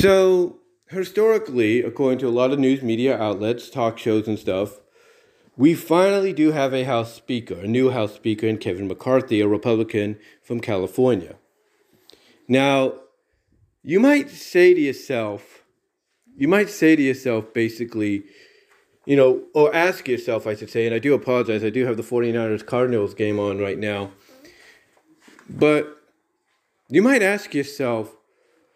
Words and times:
So, 0.00 0.56
historically, 0.88 1.82
according 1.82 2.20
to 2.20 2.28
a 2.28 2.30
lot 2.30 2.52
of 2.52 2.58
news 2.58 2.80
media 2.80 3.20
outlets, 3.20 3.68
talk 3.68 3.98
shows, 3.98 4.26
and 4.26 4.38
stuff, 4.38 4.80
we 5.58 5.74
finally 5.74 6.32
do 6.32 6.52
have 6.52 6.72
a 6.72 6.84
House 6.84 7.12
Speaker, 7.12 7.56
a 7.56 7.66
new 7.66 7.90
House 7.90 8.14
Speaker 8.14 8.46
in 8.46 8.56
Kevin 8.56 8.88
McCarthy, 8.88 9.42
a 9.42 9.46
Republican 9.46 10.18
from 10.42 10.60
California. 10.60 11.34
Now, 12.48 12.94
you 13.82 14.00
might 14.00 14.30
say 14.30 14.72
to 14.72 14.80
yourself, 14.80 15.64
you 16.34 16.48
might 16.48 16.70
say 16.70 16.96
to 16.96 17.02
yourself 17.02 17.52
basically, 17.52 18.24
you 19.04 19.16
know, 19.16 19.42
or 19.52 19.74
ask 19.74 20.08
yourself, 20.08 20.46
I 20.46 20.54
should 20.54 20.70
say, 20.70 20.86
and 20.86 20.94
I 20.94 20.98
do 20.98 21.12
apologize, 21.12 21.62
I 21.62 21.68
do 21.68 21.84
have 21.84 21.98
the 21.98 22.02
49ers 22.02 22.64
Cardinals 22.64 23.12
game 23.12 23.38
on 23.38 23.58
right 23.58 23.78
now. 23.78 24.12
But 25.46 25.94
you 26.88 27.02
might 27.02 27.22
ask 27.22 27.52
yourself, 27.52 28.16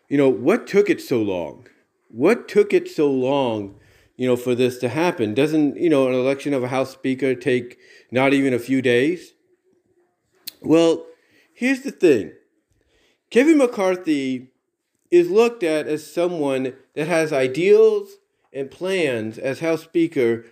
you 0.08 0.18
know, 0.18 0.28
what 0.28 0.66
took 0.66 0.90
it 0.90 1.00
so 1.00 1.22
long? 1.22 1.66
What 2.08 2.48
took 2.48 2.72
it 2.72 2.88
so 2.88 3.10
long, 3.10 3.76
you 4.16 4.26
know, 4.26 4.36
for 4.36 4.54
this 4.54 4.78
to 4.78 4.88
happen? 4.88 5.34
Doesn't, 5.34 5.76
you 5.76 5.90
know, 5.90 6.08
an 6.08 6.14
election 6.14 6.54
of 6.54 6.62
a 6.62 6.68
House 6.68 6.92
Speaker 6.92 7.34
take 7.34 7.78
not 8.10 8.32
even 8.32 8.54
a 8.54 8.58
few 8.58 8.82
days? 8.82 9.34
Well, 10.60 11.06
here's 11.52 11.80
the 11.80 11.90
thing 11.90 12.32
Kevin 13.30 13.58
McCarthy 13.58 14.48
is 15.10 15.30
looked 15.30 15.62
at 15.62 15.86
as 15.86 16.10
someone 16.10 16.74
that 16.94 17.06
has 17.06 17.32
ideals 17.32 18.16
and 18.52 18.70
plans 18.70 19.38
as 19.38 19.60
House 19.60 19.82
Speaker 19.82 20.44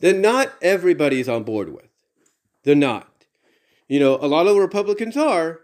that 0.00 0.16
not 0.16 0.52
everybody's 0.62 1.28
on 1.28 1.44
board 1.44 1.72
with. 1.72 1.88
They're 2.62 2.74
not. 2.74 3.24
You 3.88 4.00
know, 4.00 4.18
a 4.20 4.28
lot 4.28 4.46
of 4.46 4.56
Republicans 4.56 5.16
are, 5.16 5.60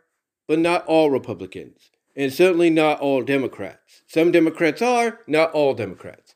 but 0.46 0.58
not 0.58 0.84
all 0.86 1.10
Republicans, 1.10 1.90
and 2.16 2.32
certainly 2.32 2.70
not 2.70 3.00
all 3.00 3.22
Democrats. 3.22 4.02
Some 4.06 4.32
Democrats 4.32 4.80
are, 4.80 5.20
not 5.26 5.52
all 5.52 5.74
Democrats. 5.74 6.34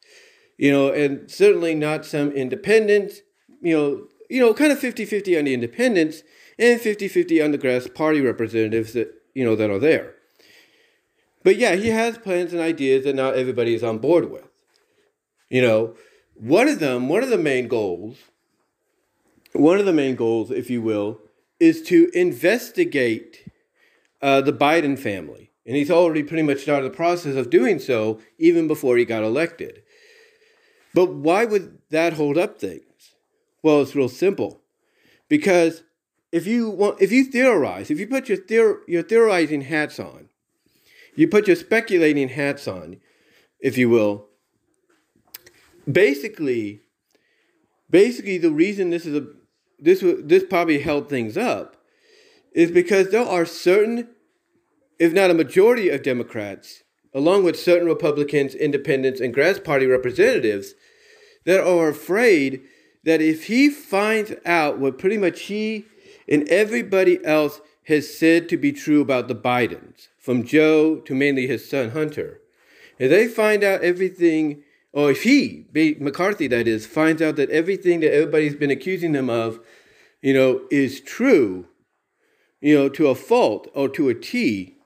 You 0.58 0.70
know, 0.70 0.92
and 0.92 1.30
certainly 1.30 1.74
not 1.74 2.04
some 2.04 2.32
independents, 2.32 3.20
you 3.62 3.77
know, 3.77 4.06
you 4.28 4.41
know, 4.41 4.52
kind 4.52 4.70
of 4.70 4.78
50-50 4.78 5.38
on 5.38 5.44
the 5.46 5.54
independents 5.54 6.22
and 6.58 6.80
50-50 6.80 7.42
on 7.42 7.50
the 7.50 7.58
grass 7.58 7.88
party 7.88 8.20
representatives 8.20 8.92
that, 8.92 9.12
you 9.34 9.44
know, 9.44 9.56
that 9.56 9.70
are 9.70 9.78
there. 9.78 10.14
But 11.42 11.56
yeah, 11.56 11.77
he 11.77 11.88
has 11.88 12.19
plans 12.19 12.52
and 12.52 12.60
ideas 12.60 13.04
that 13.04 13.16
not 13.16 13.34
everybody 13.34 13.74
is 13.74 13.82
on 13.82 13.98
board 13.98 14.30
with. 14.30 14.48
You 15.48 15.62
know, 15.62 15.94
one 16.34 16.69
of 16.69 16.78
them, 16.78 17.08
one 17.08 17.22
of 17.22 17.30
the 17.30 17.38
main 17.38 17.66
goals, 17.66 18.19
one 19.52 19.78
of 19.78 19.86
the 19.86 19.92
main 19.92 20.14
goals, 20.14 20.50
if 20.50 20.70
you 20.70 20.82
will, 20.82 21.20
is 21.58 21.82
to 21.82 22.10
investigate 22.14 23.48
uh, 24.22 24.41
the 24.41 24.52
Biden 24.52 24.98
family. 24.98 25.49
And 25.70 25.76
he's 25.76 25.88
already 25.88 26.24
pretty 26.24 26.42
much 26.42 26.62
started 26.62 26.90
the 26.90 26.96
process 26.96 27.36
of 27.36 27.48
doing 27.48 27.78
so 27.78 28.18
even 28.38 28.66
before 28.66 28.96
he 28.96 29.04
got 29.04 29.22
elected. 29.22 29.84
But 30.92 31.14
why 31.14 31.44
would 31.44 31.78
that 31.90 32.14
hold 32.14 32.36
up 32.36 32.58
things? 32.58 33.14
Well, 33.62 33.80
it's 33.80 33.94
real 33.94 34.08
simple. 34.08 34.62
Because 35.28 35.84
if 36.32 36.44
you 36.44 36.68
want, 36.68 37.00
if 37.00 37.12
you 37.12 37.22
theorize, 37.22 37.88
if 37.88 38.00
you 38.00 38.08
put 38.08 38.28
your, 38.28 38.38
theor- 38.38 38.80
your 38.88 39.04
theorizing 39.04 39.60
hats 39.60 40.00
on, 40.00 40.30
you 41.14 41.28
put 41.28 41.46
your 41.46 41.54
speculating 41.54 42.30
hats 42.30 42.66
on, 42.66 42.96
if 43.60 43.78
you 43.78 43.88
will. 43.88 44.26
Basically, 45.88 46.80
basically 47.88 48.38
the 48.38 48.50
reason 48.50 48.91
this 48.91 49.06
is 49.06 49.14
a 49.14 49.28
this 49.78 50.02
this 50.02 50.42
probably 50.42 50.80
held 50.80 51.08
things 51.08 51.36
up 51.36 51.76
is 52.52 52.72
because 52.72 53.12
there 53.12 53.24
are 53.24 53.46
certain, 53.46 54.08
if 55.00 55.14
not 55.14 55.30
a 55.30 55.34
majority 55.34 55.88
of 55.88 56.02
Democrats, 56.02 56.84
along 57.14 57.42
with 57.42 57.58
certain 57.58 57.88
Republicans, 57.88 58.54
independents, 58.54 59.18
and 59.18 59.32
grass 59.32 59.58
party 59.58 59.86
representatives, 59.86 60.74
that 61.46 61.66
are 61.66 61.88
afraid 61.88 62.60
that 63.02 63.22
if 63.22 63.46
he 63.46 63.70
finds 63.70 64.32
out 64.44 64.78
what 64.78 64.98
pretty 64.98 65.16
much 65.16 65.41
he 65.42 65.86
and 66.28 66.47
everybody 66.48 67.19
else 67.25 67.62
has 67.84 68.16
said 68.16 68.47
to 68.50 68.58
be 68.58 68.72
true 68.72 69.00
about 69.00 69.26
the 69.26 69.34
Bidens, 69.34 70.08
from 70.19 70.44
Joe 70.44 70.97
to 70.97 71.14
mainly 71.14 71.46
his 71.46 71.69
son 71.69 71.91
Hunter, 71.91 72.42
if 72.98 73.10
they 73.10 73.26
find 73.26 73.64
out 73.64 73.82
everything, 73.82 74.62
or 74.92 75.12
if 75.12 75.22
he, 75.22 75.64
McCarthy 75.98 76.46
that 76.48 76.69
is, 76.69 76.86
finds 76.86 77.22
out 77.22 77.36
that 77.36 77.48
everything 77.48 78.00
that 78.00 78.12
everybody's 78.12 78.54
been 78.54 78.70
accusing 78.70 79.12
them 79.12 79.30
of, 79.30 79.60
you 80.20 80.34
know, 80.34 80.60
is 80.70 81.00
true, 81.00 81.66
you 82.60 82.76
know, 82.76 82.91
to 82.91 83.08
a 83.08 83.14
fault 83.14 83.66
or 83.75 83.88
to 83.88 84.10
a 84.10 84.14
T, 84.14 84.76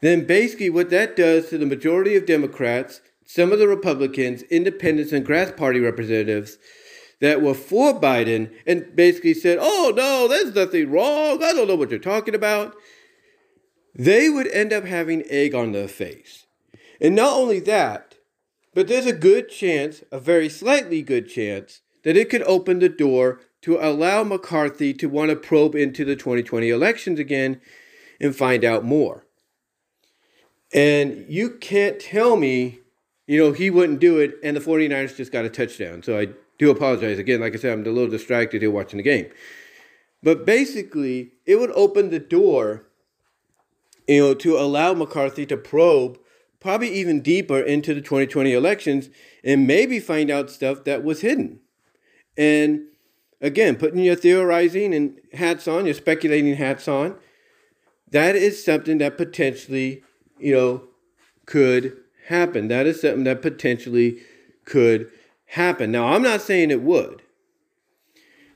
then 0.00 0.26
basically 0.26 0.70
what 0.70 0.90
that 0.90 1.16
does 1.16 1.48
to 1.48 1.58
the 1.58 1.66
majority 1.66 2.16
of 2.16 2.26
Democrats, 2.26 3.00
some 3.24 3.52
of 3.52 3.58
the 3.58 3.68
Republicans, 3.68 4.42
independents, 4.44 5.12
and 5.12 5.24
grass 5.24 5.52
party 5.52 5.80
representatives 5.80 6.58
that 7.20 7.42
were 7.42 7.54
for 7.54 7.98
Biden 8.00 8.50
and 8.66 8.96
basically 8.96 9.34
said, 9.34 9.58
oh, 9.60 9.92
no, 9.94 10.26
there's 10.26 10.54
nothing 10.54 10.90
wrong. 10.90 11.42
I 11.42 11.52
don't 11.52 11.68
know 11.68 11.76
what 11.76 11.90
you're 11.90 11.98
talking 11.98 12.34
about. 12.34 12.74
They 13.94 14.30
would 14.30 14.48
end 14.48 14.72
up 14.72 14.84
having 14.84 15.24
egg 15.28 15.54
on 15.54 15.72
their 15.72 15.88
face. 15.88 16.46
And 17.00 17.14
not 17.14 17.36
only 17.36 17.60
that, 17.60 18.16
but 18.74 18.88
there's 18.88 19.06
a 19.06 19.12
good 19.12 19.48
chance, 19.48 20.02
a 20.10 20.18
very 20.18 20.48
slightly 20.48 21.02
good 21.02 21.28
chance, 21.28 21.80
that 22.04 22.16
it 22.16 22.30
could 22.30 22.42
open 22.42 22.78
the 22.78 22.88
door 22.88 23.40
to 23.62 23.76
allow 23.76 24.24
McCarthy 24.24 24.94
to 24.94 25.08
want 25.08 25.30
to 25.30 25.36
probe 25.36 25.74
into 25.74 26.04
the 26.04 26.16
2020 26.16 26.70
elections 26.70 27.18
again 27.18 27.60
and 28.20 28.34
find 28.34 28.64
out 28.64 28.84
more. 28.84 29.26
And 30.72 31.26
you 31.28 31.50
can't 31.50 31.98
tell 31.98 32.36
me, 32.36 32.80
you 33.26 33.38
know, 33.38 33.52
he 33.52 33.70
wouldn't 33.70 34.00
do 34.00 34.18
it 34.18 34.34
and 34.42 34.56
the 34.56 34.60
49ers 34.60 35.16
just 35.16 35.32
got 35.32 35.44
a 35.44 35.50
touchdown. 35.50 36.02
So 36.02 36.18
I 36.18 36.28
do 36.58 36.70
apologize. 36.70 37.18
Again, 37.18 37.40
like 37.40 37.54
I 37.54 37.58
said, 37.58 37.72
I'm 37.72 37.86
a 37.86 37.90
little 37.90 38.10
distracted 38.10 38.62
here 38.62 38.70
watching 38.70 38.98
the 38.98 39.02
game. 39.02 39.30
But 40.22 40.44
basically, 40.44 41.32
it 41.46 41.56
would 41.56 41.70
open 41.72 42.10
the 42.10 42.18
door, 42.18 42.86
you 44.06 44.20
know, 44.20 44.34
to 44.34 44.58
allow 44.58 44.92
McCarthy 44.94 45.46
to 45.46 45.56
probe 45.56 46.18
probably 46.60 46.92
even 46.92 47.22
deeper 47.22 47.58
into 47.58 47.94
the 47.94 48.02
2020 48.02 48.52
elections 48.52 49.08
and 49.42 49.66
maybe 49.66 49.98
find 49.98 50.30
out 50.30 50.50
stuff 50.50 50.84
that 50.84 51.02
was 51.02 51.22
hidden. 51.22 51.60
And 52.36 52.82
again, 53.40 53.76
putting 53.76 54.00
your 54.00 54.14
theorizing 54.14 54.94
and 54.94 55.18
hats 55.32 55.66
on, 55.66 55.86
your 55.86 55.94
speculating 55.94 56.54
hats 56.56 56.86
on, 56.86 57.16
that 58.10 58.36
is 58.36 58.62
something 58.62 58.98
that 58.98 59.16
potentially, 59.16 60.02
you 60.40 60.54
know, 60.54 60.82
could 61.46 61.96
happen. 62.26 62.68
That 62.68 62.86
is 62.86 63.00
something 63.00 63.24
that 63.24 63.42
potentially 63.42 64.20
could 64.64 65.10
happen. 65.46 65.90
Now, 65.90 66.08
I'm 66.08 66.22
not 66.22 66.40
saying 66.40 66.70
it 66.70 66.82
would. 66.82 67.22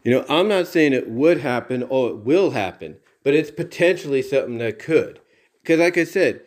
You 0.02 0.12
know, 0.12 0.24
I'm 0.28 0.48
not 0.48 0.68
saying 0.68 0.92
it 0.92 1.08
would 1.08 1.40
happen 1.40 1.82
or 1.82 2.10
it 2.10 2.16
will 2.18 2.50
happen, 2.50 2.98
but 3.22 3.34
it's 3.34 3.50
potentially 3.50 4.22
something 4.22 4.58
that 4.58 4.78
could. 4.78 5.20
Because, 5.62 5.80
like 5.80 5.96
I 5.96 6.04
said, 6.04 6.42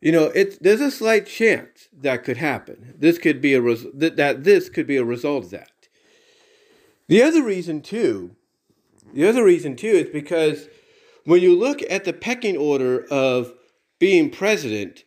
you 0.00 0.10
know, 0.10 0.26
it's 0.34 0.56
there's 0.58 0.80
a 0.80 0.90
slight 0.90 1.26
chance 1.26 1.88
that 1.92 2.24
could 2.24 2.38
happen. 2.38 2.94
This 2.98 3.18
could 3.18 3.40
be 3.40 3.54
a 3.54 3.60
res- 3.60 3.86
that, 3.92 4.16
that 4.16 4.44
this 4.44 4.68
could 4.68 4.86
be 4.86 4.96
a 4.96 5.04
result 5.04 5.44
of 5.44 5.50
that. 5.50 5.70
The 7.08 7.22
other 7.22 7.42
reason, 7.42 7.82
too, 7.82 8.36
the 9.12 9.28
other 9.28 9.44
reason, 9.44 9.76
too, 9.76 9.88
is 9.88 10.08
because 10.08 10.68
when 11.24 11.42
you 11.42 11.58
look 11.58 11.82
at 11.90 12.04
the 12.04 12.12
pecking 12.12 12.56
order 12.56 13.06
of 13.10 13.52
being 13.98 14.30
president, 14.30 15.04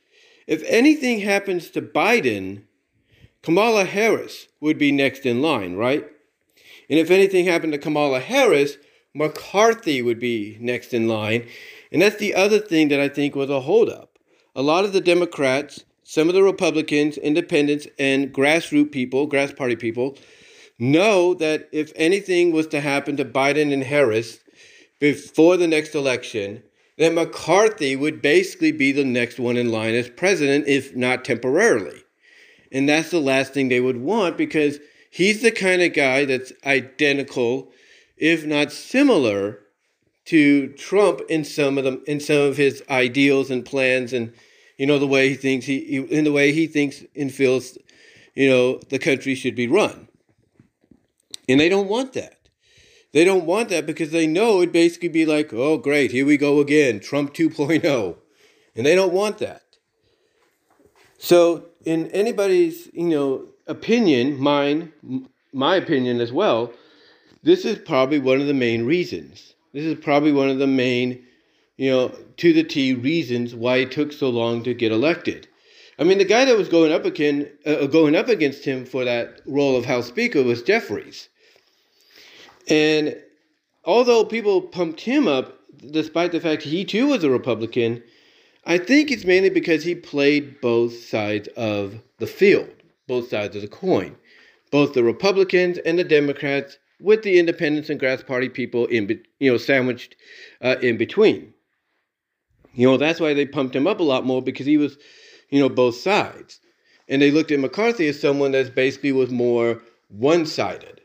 if 0.47 0.63
anything 0.67 1.19
happens 1.19 1.69
to 1.71 1.81
Biden, 1.81 2.63
Kamala 3.41 3.85
Harris 3.85 4.47
would 4.59 4.77
be 4.77 4.91
next 4.91 5.25
in 5.25 5.41
line, 5.41 5.75
right? 5.75 6.05
And 6.89 6.99
if 6.99 7.09
anything 7.09 7.45
happened 7.45 7.73
to 7.73 7.79
Kamala 7.79 8.19
Harris, 8.19 8.77
McCarthy 9.13 10.01
would 10.01 10.19
be 10.19 10.57
next 10.59 10.93
in 10.93 11.07
line. 11.07 11.47
And 11.91 12.01
that's 12.01 12.17
the 12.17 12.35
other 12.35 12.59
thing 12.59 12.89
that 12.89 12.99
I 12.99 13.09
think 13.09 13.35
was 13.35 13.49
a 13.49 13.61
holdup. 13.61 14.17
A 14.55 14.61
lot 14.61 14.85
of 14.85 14.93
the 14.93 15.01
Democrats, 15.01 15.85
some 16.03 16.27
of 16.27 16.33
the 16.33 16.43
Republicans, 16.43 17.17
independents, 17.17 17.87
and 17.97 18.33
grassroots 18.33 18.91
people, 18.91 19.27
grass 19.27 19.53
party 19.53 19.75
people, 19.75 20.17
know 20.77 21.33
that 21.35 21.69
if 21.71 21.91
anything 21.95 22.51
was 22.51 22.67
to 22.67 22.81
happen 22.81 23.15
to 23.17 23.25
Biden 23.25 23.71
and 23.71 23.83
Harris 23.83 24.39
before 24.99 25.57
the 25.57 25.67
next 25.67 25.95
election, 25.95 26.63
that 27.01 27.13
McCarthy 27.13 27.95
would 27.95 28.21
basically 28.21 28.71
be 28.71 28.91
the 28.91 29.03
next 29.03 29.39
one 29.39 29.57
in 29.57 29.71
line 29.71 29.95
as 29.95 30.07
president, 30.07 30.67
if 30.67 30.95
not 30.95 31.25
temporarily. 31.25 32.03
And 32.71 32.87
that's 32.87 33.09
the 33.09 33.19
last 33.19 33.55
thing 33.55 33.69
they 33.69 33.79
would 33.79 33.97
want 33.97 34.37
because 34.37 34.77
he's 35.09 35.41
the 35.41 35.49
kind 35.49 35.81
of 35.81 35.93
guy 35.93 36.25
that's 36.25 36.53
identical, 36.63 37.71
if 38.17 38.45
not 38.45 38.71
similar, 38.71 39.61
to 40.25 40.67
Trump 40.73 41.21
in 41.27 41.43
some 41.43 41.79
of 41.79 41.85
them 41.85 42.03
in 42.05 42.19
some 42.19 42.37
of 42.37 42.55
his 42.55 42.83
ideals 42.87 43.49
and 43.49 43.65
plans 43.65 44.13
and 44.13 44.31
you 44.77 44.85
know 44.85 44.99
the 44.99 45.07
way 45.07 45.29
he 45.29 45.33
thinks 45.33 45.65
he 45.65 45.97
in 45.97 46.23
the 46.23 46.31
way 46.31 46.51
he 46.51 46.67
thinks 46.67 47.03
and 47.15 47.33
feels 47.33 47.79
you 48.35 48.47
know 48.47 48.79
the 48.89 48.99
country 48.99 49.33
should 49.33 49.55
be 49.55 49.67
run. 49.67 50.07
And 51.49 51.59
they 51.59 51.67
don't 51.67 51.87
want 51.87 52.13
that. 52.13 52.40
They 53.13 53.25
don't 53.25 53.45
want 53.45 53.69
that 53.69 53.85
because 53.85 54.11
they 54.11 54.25
know 54.25 54.61
it'd 54.61 54.71
basically 54.71 55.09
be 55.09 55.25
like, 55.25 55.51
oh, 55.53 55.77
great, 55.77 56.11
here 56.11 56.25
we 56.25 56.37
go 56.37 56.59
again, 56.59 56.99
Trump 56.99 57.33
2.0. 57.33 58.15
And 58.75 58.85
they 58.85 58.95
don't 58.95 59.13
want 59.13 59.39
that. 59.39 59.63
So, 61.17 61.65
in 61.83 62.07
anybody's, 62.11 62.89
you 62.93 63.09
know, 63.09 63.47
opinion, 63.67 64.39
mine, 64.39 64.93
my 65.53 65.75
opinion 65.75 66.21
as 66.21 66.31
well, 66.31 66.71
this 67.43 67.65
is 67.65 67.77
probably 67.77 68.19
one 68.19 68.39
of 68.39 68.47
the 68.47 68.53
main 68.53 68.85
reasons. 68.85 69.55
This 69.73 69.83
is 69.83 69.95
probably 70.03 70.31
one 70.31 70.49
of 70.49 70.59
the 70.59 70.67
main, 70.67 71.23
you 71.77 71.91
know, 71.91 72.15
to 72.37 72.53
the 72.53 72.63
T 72.63 72.93
reasons 72.93 73.53
why 73.55 73.77
it 73.77 73.91
took 73.91 74.13
so 74.13 74.29
long 74.29 74.63
to 74.63 74.73
get 74.73 74.91
elected. 74.91 75.47
I 75.99 76.03
mean, 76.03 76.17
the 76.17 76.25
guy 76.25 76.45
that 76.45 76.57
was 76.57 76.69
going 76.69 76.91
up 76.91 77.05
again, 77.05 77.49
uh, 77.65 77.85
going 77.87 78.15
up 78.15 78.27
against 78.27 78.65
him 78.65 78.85
for 78.85 79.05
that 79.05 79.41
role 79.45 79.75
of 79.75 79.85
House 79.85 80.07
Speaker 80.07 80.43
was 80.43 80.63
Jeffries, 80.63 81.29
and 82.67 83.15
although 83.85 84.25
people 84.25 84.61
pumped 84.61 85.01
him 85.01 85.27
up, 85.27 85.59
despite 85.91 86.31
the 86.31 86.39
fact 86.39 86.63
he 86.63 86.85
too 86.85 87.07
was 87.07 87.23
a 87.23 87.29
Republican, 87.29 88.03
I 88.65 88.77
think 88.77 89.11
it's 89.11 89.25
mainly 89.25 89.49
because 89.49 89.83
he 89.83 89.95
played 89.95 90.61
both 90.61 90.93
sides 91.03 91.47
of 91.57 92.01
the 92.19 92.27
field, 92.27 92.69
both 93.07 93.29
sides 93.29 93.55
of 93.55 93.63
the 93.63 93.67
coin, 93.67 94.15
both 94.69 94.93
the 94.93 95.03
Republicans 95.03 95.79
and 95.79 95.97
the 95.97 96.03
Democrats, 96.03 96.77
with 96.99 97.23
the 97.23 97.39
Independents 97.39 97.89
and 97.89 97.99
Grass 97.99 98.21
Party 98.21 98.47
people 98.47 98.85
in, 98.85 99.07
be, 99.07 99.19
you 99.39 99.51
know, 99.51 99.57
sandwiched 99.57 100.15
uh, 100.61 100.75
in 100.81 100.97
between. 100.97 101.53
You 102.73 102.87
know, 102.87 102.97
that's 102.97 103.19
why 103.19 103.33
they 103.33 103.45
pumped 103.45 103.75
him 103.75 103.87
up 103.87 103.99
a 103.99 104.03
lot 104.03 104.25
more 104.25 104.41
because 104.41 104.67
he 104.67 104.77
was, 104.77 104.97
you 105.49 105.59
know, 105.59 105.67
both 105.67 105.95
sides, 105.95 106.59
and 107.09 107.21
they 107.21 107.31
looked 107.31 107.51
at 107.51 107.59
McCarthy 107.59 108.07
as 108.07 108.19
someone 108.19 108.51
that 108.51 108.75
basically 108.75 109.11
was 109.11 109.29
more 109.31 109.81
one-sided, 110.09 111.00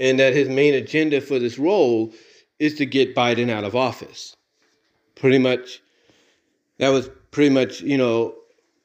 and 0.00 0.18
that 0.18 0.32
his 0.32 0.48
main 0.48 0.74
agenda 0.74 1.20
for 1.20 1.38
this 1.38 1.58
role 1.58 2.12
is 2.58 2.74
to 2.74 2.86
get 2.86 3.14
Biden 3.14 3.50
out 3.50 3.64
of 3.64 3.76
office. 3.76 4.34
Pretty 5.14 5.38
much 5.38 5.80
that 6.78 6.88
was 6.88 7.10
pretty 7.30 7.50
much 7.50 7.82
you 7.82 7.98
know 7.98 8.34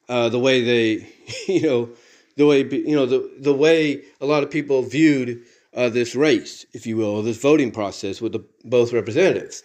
uh, 0.08 0.28
the 0.28 0.38
way 0.38 0.62
they 0.62 1.08
you 1.52 1.62
know 1.62 1.88
the 2.36 2.46
way 2.46 2.62
you 2.62 2.94
know 2.94 3.06
the 3.06 3.28
the 3.40 3.54
way 3.54 4.02
a 4.20 4.26
lot 4.26 4.44
of 4.44 4.50
people 4.50 4.82
viewed 4.82 5.42
uh, 5.74 5.90
this 5.90 6.14
race, 6.14 6.64
if 6.72 6.86
you 6.86 6.96
will, 6.96 7.22
this 7.22 7.36
voting 7.36 7.70
process 7.70 8.20
with 8.20 8.32
the 8.32 8.44
both 8.64 8.92
representatives. 8.92 9.62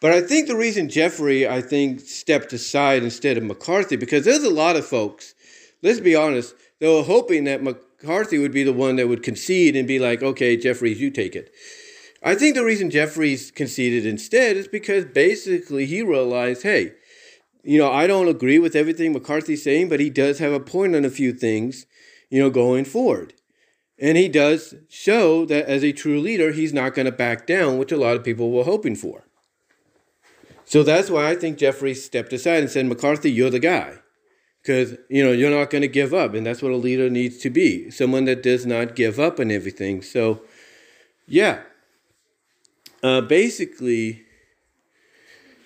But 0.00 0.12
I 0.12 0.20
think 0.20 0.46
the 0.46 0.56
reason 0.56 0.90
Jeffrey, 0.90 1.48
I 1.48 1.62
think, 1.62 2.00
stepped 2.00 2.52
aside 2.52 3.02
instead 3.02 3.38
of 3.38 3.44
McCarthy, 3.44 3.96
because 3.96 4.24
there's 4.24 4.44
a 4.44 4.50
lot 4.50 4.76
of 4.76 4.84
folks, 4.84 5.34
let's 5.82 6.00
be 6.00 6.14
honest, 6.14 6.54
they 6.80 6.88
were 6.88 7.02
hoping 7.02 7.44
that 7.44 7.62
McCarthy 8.00 8.38
would 8.38 8.52
be 8.52 8.62
the 8.62 8.72
one 8.72 8.96
that 8.96 9.08
would 9.08 9.22
concede 9.22 9.76
and 9.76 9.88
be 9.88 9.98
like, 9.98 10.22
okay, 10.22 10.56
Jeffries, 10.56 11.00
you 11.00 11.10
take 11.10 11.34
it. 11.34 11.52
I 12.22 12.34
think 12.34 12.54
the 12.54 12.64
reason 12.64 12.90
Jeffries 12.90 13.50
conceded 13.50 14.04
instead 14.04 14.56
is 14.56 14.68
because 14.68 15.04
basically 15.04 15.86
he 15.86 16.02
realized, 16.02 16.62
hey, 16.62 16.92
you 17.62 17.78
know, 17.78 17.90
I 17.90 18.06
don't 18.06 18.28
agree 18.28 18.58
with 18.58 18.76
everything 18.76 19.12
McCarthy's 19.12 19.64
saying, 19.64 19.88
but 19.88 20.00
he 20.00 20.10
does 20.10 20.38
have 20.38 20.52
a 20.52 20.60
point 20.60 20.94
on 20.94 21.04
a 21.04 21.10
few 21.10 21.32
things, 21.32 21.86
you 22.30 22.40
know, 22.40 22.50
going 22.50 22.84
forward. 22.84 23.34
And 23.98 24.18
he 24.18 24.28
does 24.28 24.74
show 24.88 25.46
that 25.46 25.66
as 25.66 25.82
a 25.82 25.92
true 25.92 26.20
leader, 26.20 26.52
he's 26.52 26.72
not 26.72 26.94
going 26.94 27.06
to 27.06 27.12
back 27.12 27.46
down, 27.46 27.78
which 27.78 27.92
a 27.92 27.96
lot 27.96 28.16
of 28.16 28.24
people 28.24 28.50
were 28.50 28.64
hoping 28.64 28.94
for. 28.94 29.24
So 30.64 30.82
that's 30.82 31.10
why 31.10 31.30
I 31.30 31.36
think 31.36 31.58
Jeffrey 31.58 31.94
stepped 31.94 32.32
aside 32.32 32.60
and 32.60 32.70
said, 32.70 32.86
McCarthy, 32.86 33.30
you're 33.30 33.50
the 33.50 33.58
guy. 33.58 33.98
Because, 34.66 34.98
you 35.08 35.22
know, 35.22 35.30
you're 35.30 35.56
not 35.56 35.70
going 35.70 35.82
to 35.82 35.88
give 35.88 36.12
up. 36.12 36.34
And 36.34 36.44
that's 36.44 36.60
what 36.60 36.72
a 36.72 36.76
leader 36.76 37.08
needs 37.08 37.38
to 37.38 37.50
be 37.50 37.88
someone 37.88 38.24
that 38.24 38.42
does 38.42 38.66
not 38.66 38.96
give 38.96 39.20
up 39.20 39.38
on 39.38 39.52
everything. 39.52 40.02
So, 40.02 40.42
yeah. 41.28 41.60
Uh, 43.00 43.20
basically, 43.20 44.24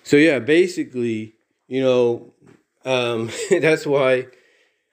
so 0.03 0.17
yeah, 0.17 0.37
basically, 0.37 1.33
you 1.67 1.81
know, 1.81 2.31
um, 2.85 3.31
that's 3.49 3.87
why, 3.87 4.27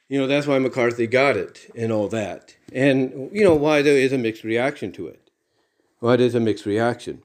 you 0.08 0.18
know, 0.18 0.26
that's 0.26 0.46
why 0.46 0.58
McCarthy 0.58 1.06
got 1.06 1.36
it 1.36 1.70
and 1.76 1.92
all 1.92 2.08
that. 2.08 2.56
And, 2.72 3.28
you 3.30 3.44
know, 3.44 3.54
why 3.54 3.82
there 3.82 3.98
is 3.98 4.14
a 4.14 4.18
mixed 4.18 4.42
reaction 4.42 4.90
to 4.92 5.06
it. 5.08 5.30
Why 6.00 6.16
there's 6.16 6.34
a 6.34 6.40
mixed 6.40 6.64
reaction. 6.64 7.22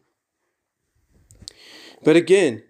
But 2.04 2.18
again, 2.18 2.64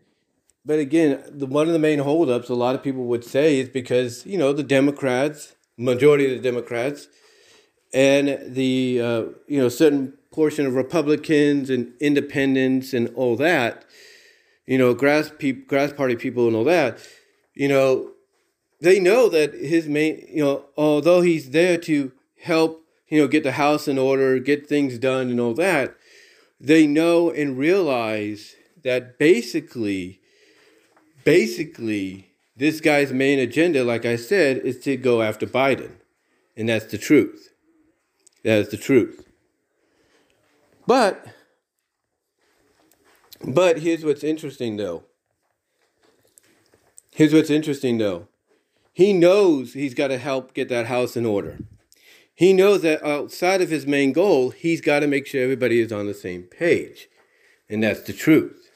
but 0.65 0.79
again, 0.79 1.21
the, 1.29 1.45
one 1.45 1.67
of 1.67 1.73
the 1.73 1.79
main 1.79 1.99
holdups 1.99 2.49
a 2.49 2.55
lot 2.55 2.75
of 2.75 2.83
people 2.83 3.05
would 3.05 3.25
say 3.25 3.59
is 3.59 3.69
because, 3.69 4.25
you 4.25 4.37
know, 4.37 4.53
the 4.53 4.63
Democrats, 4.63 5.55
majority 5.77 6.25
of 6.25 6.41
the 6.41 6.49
Democrats, 6.49 7.07
and 7.93 8.39
the, 8.55 9.01
uh, 9.01 9.23
you 9.47 9.59
know, 9.59 9.69
certain 9.69 10.13
portion 10.31 10.65
of 10.65 10.73
Republicans 10.73 11.69
and 11.69 11.93
independents 11.99 12.93
and 12.93 13.09
all 13.15 13.35
that, 13.35 13.85
you 14.65 14.77
know, 14.77 14.93
grass 14.93 15.31
grass 15.67 15.93
party 15.93 16.15
people 16.15 16.47
and 16.47 16.55
all 16.55 16.63
that, 16.63 16.97
you 17.53 17.67
know, 17.67 18.11
they 18.81 18.99
know 18.99 19.29
that 19.29 19.53
his 19.53 19.87
main, 19.87 20.25
you 20.29 20.43
know, 20.43 20.65
although 20.77 21.21
he's 21.21 21.51
there 21.51 21.77
to 21.77 22.11
help, 22.41 22.83
you 23.09 23.21
know, 23.21 23.27
get 23.27 23.43
the 23.43 23.53
house 23.53 23.87
in 23.87 23.97
order, 23.97 24.39
get 24.39 24.67
things 24.67 24.97
done 24.97 25.29
and 25.29 25.39
all 25.39 25.53
that, 25.53 25.95
they 26.59 26.87
know 26.87 27.29
and 27.29 27.57
realize 27.57 28.55
that 28.83 29.19
basically, 29.19 30.19
basically, 31.23 32.29
this 32.55 32.81
guy's 32.81 33.11
main 33.11 33.39
agenda, 33.39 33.83
like 33.83 34.05
I 34.05 34.15
said, 34.15 34.57
is 34.57 34.79
to 34.81 34.97
go 34.97 35.21
after 35.21 35.45
Biden. 35.45 35.91
And 36.55 36.69
that's 36.69 36.85
the 36.85 36.97
truth. 36.97 37.53
That 38.43 38.59
is 38.59 38.69
the 38.69 38.77
truth. 38.77 39.25
But 40.85 41.25
but 43.45 43.79
here's 43.79 44.05
what's 44.05 44.23
interesting 44.23 44.77
though. 44.77 45.03
Here's 47.11 47.33
what's 47.33 47.49
interesting 47.49 47.97
though. 47.97 48.27
He 48.91 49.11
knows 49.11 49.73
he's 49.73 49.93
got 49.93 50.09
to 50.09 50.17
help 50.17 50.53
get 50.53 50.69
that 50.69 50.85
house 50.85 51.17
in 51.17 51.25
order. 51.25 51.59
He 52.35 52.53
knows 52.53 52.81
that 52.81 53.03
outside 53.03 53.61
of 53.61 53.69
his 53.69 53.85
main 53.85 54.11
goal, 54.11 54.49
he's 54.49 54.81
got 54.81 54.99
to 54.99 55.07
make 55.07 55.27
sure 55.27 55.43
everybody 55.43 55.79
is 55.79 55.91
on 55.91 56.07
the 56.07 56.13
same 56.13 56.43
page. 56.43 57.07
And 57.69 57.83
that's 57.83 58.01
the 58.01 58.13
truth. 58.13 58.71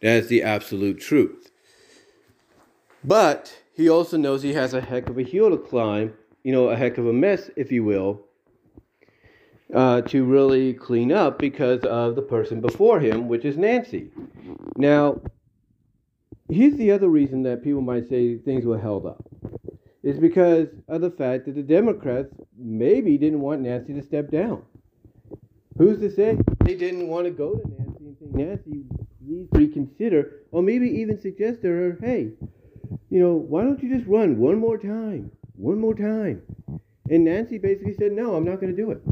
That's 0.00 0.28
the 0.28 0.42
absolute 0.42 1.00
truth. 1.00 1.49
But 3.02 3.62
he 3.74 3.88
also 3.88 4.16
knows 4.16 4.42
he 4.42 4.54
has 4.54 4.74
a 4.74 4.80
heck 4.80 5.08
of 5.08 5.18
a 5.18 5.22
hill 5.22 5.50
to 5.50 5.56
climb, 5.56 6.14
you 6.44 6.52
know, 6.52 6.68
a 6.68 6.76
heck 6.76 6.98
of 6.98 7.06
a 7.06 7.12
mess, 7.12 7.50
if 7.56 7.72
you 7.72 7.84
will, 7.84 8.26
uh, 9.74 10.02
to 10.02 10.24
really 10.24 10.74
clean 10.74 11.10
up 11.12 11.38
because 11.38 11.82
of 11.84 12.14
the 12.14 12.22
person 12.22 12.60
before 12.60 13.00
him, 13.00 13.28
which 13.28 13.44
is 13.44 13.56
Nancy. 13.56 14.10
Now, 14.76 15.20
here's 16.50 16.76
the 16.76 16.90
other 16.90 17.08
reason 17.08 17.42
that 17.44 17.62
people 17.62 17.80
might 17.80 18.08
say 18.08 18.36
things 18.36 18.66
were 18.66 18.78
held 18.78 19.06
up 19.06 19.24
is 20.02 20.18
because 20.18 20.68
of 20.88 21.00
the 21.00 21.10
fact 21.10 21.44
that 21.46 21.54
the 21.54 21.62
Democrats 21.62 22.32
maybe 22.56 23.18
didn't 23.18 23.40
want 23.40 23.60
Nancy 23.60 23.92
to 23.92 24.02
step 24.02 24.30
down. 24.30 24.62
Who's 25.76 25.98
to 26.00 26.10
say 26.10 26.38
they 26.64 26.74
didn't 26.74 27.08
want 27.08 27.26
to 27.26 27.30
go 27.30 27.54
to 27.54 27.68
Nancy 27.68 28.04
and 28.04 28.16
say, 28.18 28.26
Nancy, 28.32 28.84
please 29.24 29.48
reconsider, 29.52 30.42
or 30.52 30.62
maybe 30.62 30.88
even 30.88 31.20
suggest 31.20 31.62
to 31.62 31.68
her, 31.68 31.98
hey, 32.02 32.30
you 33.10 33.20
know, 33.20 33.34
why 33.34 33.62
don't 33.62 33.82
you 33.82 33.94
just 33.94 34.08
run 34.08 34.38
one 34.38 34.58
more 34.58 34.78
time? 34.78 35.30
One 35.56 35.78
more 35.78 35.94
time. 35.94 36.42
And 37.10 37.24
Nancy 37.24 37.58
basically 37.58 37.94
said, 37.94 38.12
no, 38.12 38.36
I'm 38.36 38.44
not 38.44 38.60
going 38.60 38.74
to 38.74 38.82
do 38.82 38.92
it. 38.92 39.02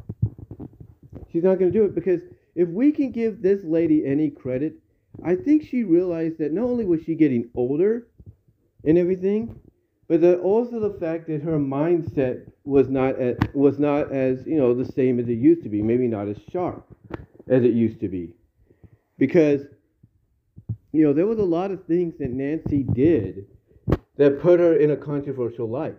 She's 1.32 1.42
not 1.42 1.58
going 1.58 1.72
to 1.72 1.78
do 1.78 1.84
it 1.84 1.94
because 1.94 2.20
if 2.54 2.68
we 2.68 2.92
can 2.92 3.10
give 3.10 3.42
this 3.42 3.62
lady 3.64 4.06
any 4.06 4.30
credit, 4.30 4.74
I 5.24 5.34
think 5.34 5.64
she 5.64 5.82
realized 5.82 6.38
that 6.38 6.52
not 6.52 6.64
only 6.64 6.84
was 6.84 7.02
she 7.02 7.16
getting 7.16 7.50
older 7.54 8.06
and 8.84 8.96
everything, 8.96 9.60
but 10.06 10.20
that 10.20 10.38
also 10.40 10.78
the 10.80 10.98
fact 10.98 11.26
that 11.26 11.42
her 11.42 11.58
mindset 11.58 12.50
was 12.64 12.88
not 12.88 13.18
as, 13.18 13.36
was 13.52 13.78
not 13.78 14.12
as 14.12 14.46
you 14.46 14.56
know 14.56 14.74
the 14.74 14.90
same 14.92 15.18
as 15.18 15.28
it 15.28 15.34
used 15.34 15.62
to 15.64 15.68
be, 15.68 15.82
maybe 15.82 16.06
not 16.06 16.28
as 16.28 16.36
sharp 16.50 16.86
as 17.48 17.62
it 17.64 17.72
used 17.72 18.00
to 18.00 18.08
be, 18.08 18.32
because 19.18 19.62
you 20.92 21.04
know 21.04 21.12
there 21.12 21.26
was 21.26 21.38
a 21.38 21.44
lot 21.44 21.70
of 21.70 21.84
things 21.84 22.14
that 22.18 22.30
Nancy 22.30 22.84
did 22.84 23.46
that 24.18 24.40
put 24.40 24.60
her 24.60 24.76
in 24.76 24.90
a 24.90 24.96
controversial 24.96 25.68
light. 25.68 25.96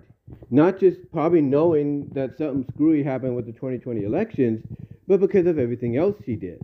Not 0.52 0.80
just 0.80 1.00
probably 1.12 1.42
knowing 1.42 2.08
that 2.14 2.38
something 2.38 2.66
screwy 2.74 3.02
happened 3.02 3.36
with 3.36 3.48
the 3.48 3.54
2020 3.54 4.04
elections, 4.04 4.64
but 5.08 5.20
because 5.20 5.48
of 5.48 5.58
everything 5.58 5.98
else 5.98 6.16
she 6.24 6.36
did. 6.36 6.64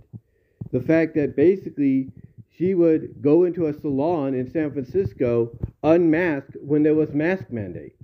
The 0.72 0.82
fact 0.82 1.16
that 1.16 1.36
basically 1.36 2.12
she 2.58 2.74
would 2.74 3.22
go 3.22 3.46
into 3.46 3.68
a 3.68 3.74
salon 3.74 4.34
in 4.34 4.52
San 4.52 4.72
Francisco 4.72 5.58
unmasked 5.84 6.56
when 6.62 6.84
there 6.84 6.94
was 6.94 7.12
mask 7.14 7.46
mandates 7.50 8.02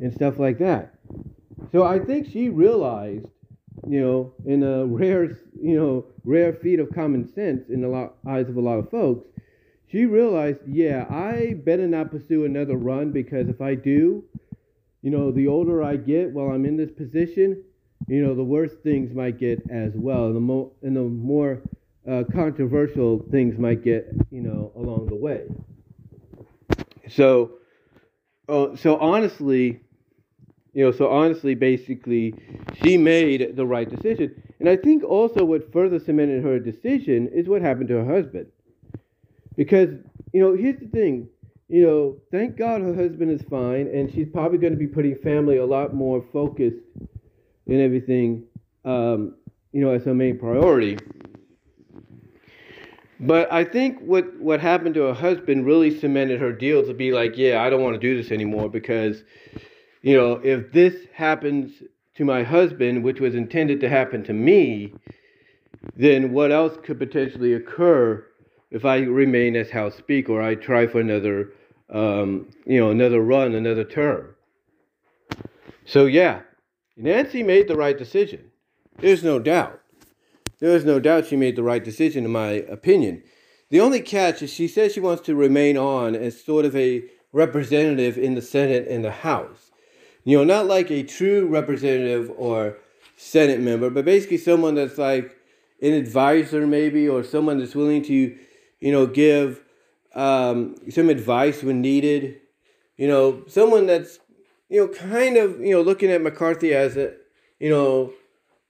and 0.00 0.12
stuff 0.12 0.38
like 0.38 0.58
that. 0.58 0.94
So 1.72 1.84
I 1.84 1.98
think 1.98 2.28
she 2.30 2.48
realized, 2.48 3.26
you 3.86 4.00
know, 4.00 4.32
in 4.44 4.62
a 4.62 4.86
rare, 5.00 5.38
you 5.60 5.76
know, 5.76 6.06
rare 6.24 6.52
feat 6.52 6.80
of 6.80 6.92
common 6.94 7.32
sense 7.32 7.68
in 7.68 7.80
the 7.80 8.10
eyes 8.26 8.48
of 8.48 8.56
a 8.56 8.60
lot 8.60 8.78
of 8.78 8.90
folks, 8.90 9.26
she 9.90 10.06
realized, 10.06 10.60
yeah, 10.66 11.06
I 11.10 11.54
better 11.54 11.86
not 11.86 12.10
pursue 12.10 12.44
another 12.44 12.76
run 12.76 13.12
because 13.12 13.48
if 13.48 13.60
I 13.60 13.74
do, 13.74 14.24
you 15.02 15.10
know, 15.10 15.30
the 15.30 15.48
older 15.48 15.82
I 15.82 15.96
get 15.96 16.32
while 16.32 16.50
I'm 16.50 16.64
in 16.64 16.76
this 16.76 16.90
position, 16.90 17.62
you 18.08 18.22
know, 18.22 18.34
the 18.34 18.44
worse 18.44 18.74
things 18.82 19.14
might 19.14 19.38
get 19.38 19.62
as 19.70 19.92
well, 19.94 20.26
and 20.26 20.36
the 20.36 20.40
more 20.40 20.72
and 20.82 20.96
the 20.96 21.02
more 21.02 21.62
uh, 22.08 22.24
controversial 22.32 23.20
things 23.30 23.58
might 23.58 23.82
get, 23.84 24.08
you 24.30 24.40
know, 24.42 24.72
along 24.76 25.06
the 25.06 25.16
way. 25.16 25.44
So, 27.08 27.52
uh, 28.48 28.76
so 28.76 28.96
honestly, 28.98 29.80
You 30.72 30.84
know, 30.86 30.92
so 30.92 31.08
honestly, 31.08 31.54
basically, 31.54 32.34
she 32.82 32.96
made 32.96 33.56
the 33.56 33.66
right 33.66 33.88
decision. 33.90 34.40
And 34.60 34.68
I 34.68 34.76
think 34.76 35.02
also 35.04 35.44
what 35.44 35.72
further 35.72 35.98
cemented 35.98 36.44
her 36.44 36.58
decision 36.60 37.28
is 37.28 37.48
what 37.48 37.62
happened 37.62 37.88
to 37.88 38.04
her 38.04 38.04
husband. 38.04 38.46
Because, 39.60 39.90
you 40.32 40.40
know, 40.40 40.56
here's 40.56 40.80
the 40.80 40.86
thing. 40.86 41.28
You 41.68 41.82
know, 41.86 42.16
thank 42.32 42.56
God 42.56 42.80
her 42.80 42.94
husband 42.94 43.30
is 43.30 43.42
fine, 43.50 43.88
and 43.88 44.10
she's 44.10 44.26
probably 44.32 44.56
going 44.56 44.72
to 44.72 44.78
be 44.78 44.86
putting 44.86 45.14
family 45.16 45.58
a 45.58 45.66
lot 45.66 45.94
more 45.94 46.24
focused 46.32 46.78
and 47.66 47.78
everything, 47.78 48.44
um, 48.86 49.34
you 49.72 49.82
know, 49.82 49.90
as 49.90 50.02
her 50.04 50.14
main 50.14 50.38
priority. 50.38 50.96
But 53.20 53.52
I 53.52 53.64
think 53.64 53.98
what, 54.00 54.40
what 54.40 54.60
happened 54.60 54.94
to 54.94 55.02
her 55.02 55.12
husband 55.12 55.66
really 55.66 56.00
cemented 56.00 56.40
her 56.40 56.54
deal 56.54 56.82
to 56.86 56.94
be 56.94 57.12
like, 57.12 57.36
yeah, 57.36 57.62
I 57.62 57.68
don't 57.68 57.82
want 57.82 57.92
to 57.92 58.00
do 58.00 58.16
this 58.16 58.32
anymore 58.32 58.70
because 58.70 59.24
you 60.00 60.16
know, 60.16 60.40
if 60.42 60.72
this 60.72 60.94
happens 61.12 61.82
to 62.14 62.24
my 62.24 62.42
husband, 62.44 63.04
which 63.04 63.20
was 63.20 63.34
intended 63.34 63.78
to 63.80 63.90
happen 63.90 64.24
to 64.24 64.32
me, 64.32 64.94
then 65.96 66.32
what 66.32 66.50
else 66.50 66.78
could 66.82 66.98
potentially 66.98 67.52
occur 67.52 68.24
if 68.70 68.84
I 68.84 68.98
remain 68.98 69.56
as 69.56 69.70
House 69.70 69.96
Speaker 69.96 70.40
I 70.40 70.54
try 70.54 70.86
for 70.86 71.00
another, 71.00 71.52
um, 71.88 72.48
you 72.66 72.78
know, 72.80 72.90
another 72.90 73.20
run, 73.20 73.54
another 73.54 73.84
term? 73.84 74.34
So 75.84 76.06
yeah, 76.06 76.40
Nancy 76.96 77.42
made 77.42 77.68
the 77.68 77.76
right 77.76 77.96
decision. 77.96 78.50
There's 78.98 79.24
no 79.24 79.38
doubt. 79.38 79.80
There 80.58 80.74
is 80.76 80.84
no 80.84 81.00
doubt 81.00 81.26
she 81.26 81.36
made 81.36 81.56
the 81.56 81.62
right 81.62 81.82
decision, 81.82 82.24
in 82.24 82.32
my 82.32 82.50
opinion. 82.50 83.22
The 83.70 83.80
only 83.80 84.00
catch 84.00 84.42
is 84.42 84.52
she 84.52 84.68
says 84.68 84.92
she 84.92 85.00
wants 85.00 85.22
to 85.22 85.34
remain 85.34 85.76
on 85.76 86.14
as 86.14 86.42
sort 86.42 86.64
of 86.64 86.76
a 86.76 87.04
representative 87.32 88.18
in 88.18 88.34
the 88.34 88.42
Senate 88.42 88.86
and 88.88 89.04
the 89.04 89.10
House 89.10 89.70
you 90.24 90.36
know, 90.36 90.44
not 90.44 90.66
like 90.66 90.90
a 90.90 91.02
true 91.02 91.46
representative 91.46 92.30
or 92.36 92.76
Senate 93.16 93.60
member, 93.60 93.90
but 93.90 94.04
basically 94.04 94.38
someone 94.38 94.74
that's 94.74 94.98
like 94.98 95.36
an 95.82 95.92
advisor, 95.92 96.66
maybe, 96.66 97.08
or 97.08 97.22
someone 97.24 97.58
that's 97.58 97.74
willing 97.74 98.02
to, 98.04 98.36
you 98.80 98.92
know, 98.92 99.06
give 99.06 99.62
um, 100.14 100.76
some 100.90 101.08
advice 101.08 101.62
when 101.62 101.80
needed. 101.80 102.40
You 102.96 103.08
know, 103.08 103.44
someone 103.46 103.86
that's, 103.86 104.18
you 104.68 104.80
know, 104.80 104.88
kind 104.88 105.36
of, 105.36 105.60
you 105.60 105.70
know, 105.70 105.82
looking 105.82 106.10
at 106.10 106.22
McCarthy 106.22 106.74
as 106.74 106.96
a, 106.96 107.14
you 107.58 107.70
know, 107.70 108.12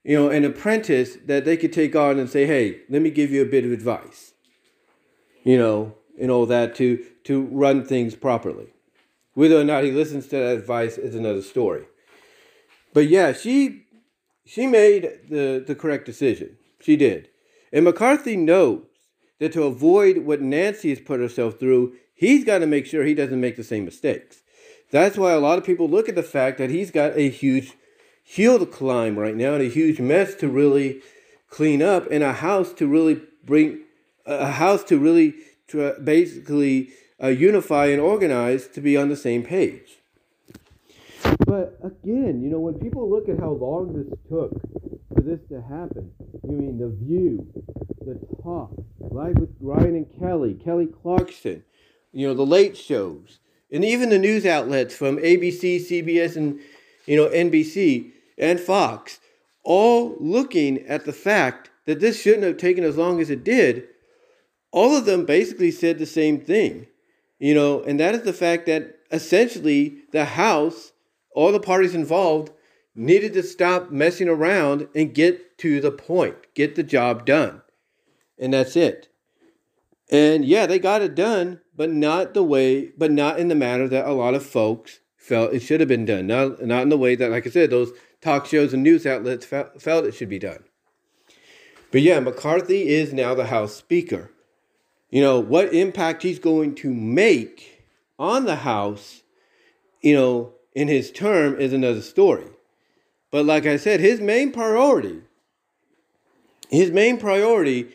you 0.03 0.17
know, 0.17 0.29
an 0.29 0.45
apprentice 0.45 1.17
that 1.25 1.45
they 1.45 1.57
could 1.57 1.73
take 1.73 1.95
on 1.95 2.17
and 2.17 2.29
say, 2.29 2.45
hey, 2.45 2.79
let 2.89 3.01
me 3.01 3.09
give 3.09 3.31
you 3.31 3.41
a 3.41 3.45
bit 3.45 3.65
of 3.65 3.71
advice. 3.71 4.33
You 5.43 5.57
know, 5.57 5.95
and 6.19 6.29
all 6.29 6.45
that 6.45 6.75
to 6.75 7.03
to 7.25 7.43
run 7.51 7.83
things 7.85 8.15
properly. 8.15 8.67
Whether 9.33 9.59
or 9.59 9.63
not 9.63 9.83
he 9.83 9.91
listens 9.91 10.27
to 10.27 10.37
that 10.37 10.57
advice 10.57 10.97
is 10.97 11.15
another 11.15 11.41
story. 11.41 11.85
But 12.93 13.07
yeah, 13.07 13.33
she 13.33 13.85
she 14.45 14.67
made 14.67 15.09
the, 15.29 15.63
the 15.65 15.75
correct 15.75 16.05
decision. 16.05 16.57
She 16.79 16.95
did. 16.95 17.29
And 17.71 17.85
McCarthy 17.85 18.35
knows 18.35 18.83
that 19.41 19.51
to 19.51 19.63
avoid 19.63 20.19
what 20.19 20.39
Nancy 20.39 20.91
has 20.91 20.99
put 20.99 21.19
herself 21.19 21.59
through, 21.59 21.95
he's 22.13 22.45
got 22.45 22.59
to 22.59 22.67
make 22.67 22.85
sure 22.85 23.03
he 23.03 23.15
doesn't 23.15 23.41
make 23.41 23.55
the 23.55 23.63
same 23.63 23.83
mistakes. 23.83 24.43
That's 24.91 25.17
why 25.17 25.31
a 25.31 25.39
lot 25.39 25.57
of 25.57 25.63
people 25.63 25.89
look 25.89 26.07
at 26.07 26.13
the 26.13 26.21
fact 26.21 26.59
that 26.59 26.69
he's 26.69 26.91
got 26.91 27.17
a 27.17 27.27
huge 27.27 27.73
hill 28.23 28.59
to 28.59 28.67
climb 28.67 29.17
right 29.17 29.35
now 29.35 29.55
and 29.55 29.63
a 29.63 29.67
huge 29.67 29.99
mess 29.99 30.35
to 30.35 30.47
really 30.47 31.01
clean 31.49 31.81
up 31.81 32.05
and 32.11 32.23
a 32.23 32.33
house 32.33 32.71
to 32.73 32.85
really 32.85 33.19
bring 33.43 33.79
a 34.27 34.51
house 34.51 34.83
to 34.83 34.99
really 34.99 35.33
to 35.69 35.95
basically 36.03 36.89
uh, 37.21 37.29
unify 37.29 37.87
and 37.87 37.99
organize 37.99 38.67
to 38.67 38.79
be 38.79 38.95
on 38.95 39.09
the 39.09 39.15
same 39.15 39.41
page. 39.41 39.97
But 41.47 41.79
again, 41.81 42.43
you 42.43 42.49
know, 42.51 42.59
when 42.59 42.75
people 42.75 43.09
look 43.09 43.27
at 43.27 43.39
how 43.39 43.53
long 43.53 43.93
this 43.93 44.07
took 44.29 44.51
for 45.15 45.21
this 45.21 45.39
to 45.49 45.63
happen, 45.63 46.11
you 46.43 46.51
mean 46.51 46.77
The 46.77 46.89
View, 46.89 47.47
The 48.05 48.19
Talk, 48.43 48.71
Live 49.11 49.39
with 49.39 49.53
Ryan 49.59 49.95
and 49.97 50.19
Kelly, 50.19 50.53
Kelly 50.53 50.87
Clarkson, 50.87 51.65
you 52.13 52.25
know, 52.25 52.33
the 52.33 52.45
late 52.45 52.77
shows, 52.77 53.39
and 53.69 53.83
even 53.83 54.09
the 54.09 54.17
news 54.17 54.45
outlets 54.45 54.95
from 54.95 55.17
ABC, 55.17 55.85
CBS, 55.85 56.37
and, 56.37 56.61
you 57.05 57.17
know, 57.17 57.27
NBC 57.27 58.11
and 58.37 58.57
Fox, 58.57 59.19
all 59.65 60.15
looking 60.21 60.79
at 60.87 61.03
the 61.03 61.11
fact 61.11 61.71
that 61.85 61.99
this 61.99 62.21
shouldn't 62.21 62.45
have 62.45 62.55
taken 62.55 62.85
as 62.85 62.95
long 62.95 63.19
as 63.19 63.29
it 63.29 63.43
did, 63.43 63.85
all 64.71 64.95
of 64.95 65.03
them 65.03 65.25
basically 65.25 65.71
said 65.71 65.99
the 65.99 66.05
same 66.05 66.39
thing. 66.39 66.87
You 67.37 67.53
know, 67.53 67.83
and 67.83 67.99
that 67.99 68.15
is 68.15 68.21
the 68.21 68.31
fact 68.31 68.65
that 68.67 68.97
essentially 69.11 69.97
the 70.13 70.23
House, 70.23 70.93
all 71.35 71.51
the 71.51 71.59
parties 71.59 71.95
involved, 71.95 72.53
needed 72.95 73.33
to 73.33 73.43
stop 73.43 73.91
messing 73.91 74.29
around 74.29 74.87
and 74.95 75.13
get 75.13 75.57
to 75.57 75.81
the 75.81 75.91
point, 75.91 76.37
get 76.53 76.75
the 76.75 76.83
job 76.83 77.25
done. 77.25 77.61
And 78.41 78.53
that's 78.53 78.75
it. 78.75 79.07
And 80.11 80.43
yeah, 80.43 80.65
they 80.65 80.79
got 80.79 81.01
it 81.01 81.15
done, 81.15 81.61
but 81.73 81.89
not 81.89 82.33
the 82.33 82.43
way, 82.43 82.91
but 82.97 83.11
not 83.11 83.39
in 83.39 83.47
the 83.47 83.55
manner 83.55 83.87
that 83.87 84.05
a 84.05 84.11
lot 84.11 84.33
of 84.33 84.45
folks 84.45 84.99
felt 85.15 85.53
it 85.53 85.61
should 85.61 85.79
have 85.79 85.87
been 85.87 86.05
done. 86.05 86.27
Not, 86.27 86.61
not 86.61 86.81
in 86.81 86.89
the 86.89 86.97
way 86.97 87.15
that, 87.15 87.31
like 87.31 87.47
I 87.47 87.49
said, 87.49 87.69
those 87.69 87.93
talk 88.19 88.45
shows 88.45 88.73
and 88.73 88.83
news 88.83 89.05
outlets 89.05 89.45
felt, 89.45 89.81
felt 89.81 90.03
it 90.03 90.13
should 90.13 90.27
be 90.27 90.39
done. 90.39 90.65
But 91.91 92.01
yeah, 92.01 92.19
McCarthy 92.19 92.89
is 92.89 93.13
now 93.13 93.33
the 93.33 93.45
House 93.45 93.73
Speaker 93.73 94.31
you 95.11 95.21
know, 95.21 95.39
what 95.39 95.73
impact 95.73 96.23
he's 96.23 96.39
going 96.39 96.73
to 96.75 96.91
make 96.91 97.85
on 98.17 98.45
the 98.45 98.55
House, 98.55 99.21
you 100.01 100.15
know, 100.15 100.53
in 100.73 100.87
his 100.87 101.11
term 101.11 101.59
is 101.59 101.73
another 101.73 102.01
story. 102.01 102.45
But 103.29 103.45
like 103.45 103.65
I 103.65 103.75
said, 103.75 103.99
his 103.99 104.21
main 104.21 104.51
priority, 104.51 105.21
his 106.69 106.91
main 106.91 107.17
priority 107.17 107.89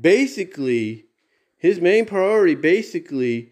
basically, 0.00 1.06
his 1.56 1.80
main 1.80 2.06
priority 2.06 2.54
basically 2.54 3.50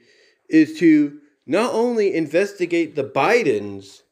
is 0.49 0.79
to 0.79 1.19
not 1.47 1.73
only 1.73 2.15
investigate 2.15 2.97
the 2.97 3.05
Bidens, 3.05 4.03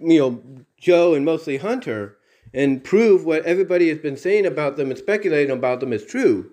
you 0.00 0.18
know, 0.18 0.42
Joe 0.78 1.14
and 1.14 1.24
mostly 1.24 1.58
Hunter, 1.58 2.16
and 2.54 2.84
prove 2.84 3.24
what 3.24 3.44
everybody 3.44 3.88
has 3.88 3.98
been 3.98 4.16
saying 4.16 4.46
about 4.46 4.76
them 4.76 4.90
and 4.90 4.98
speculating 4.98 5.50
about 5.50 5.80
them 5.80 5.92
is 5.92 6.04
true, 6.04 6.50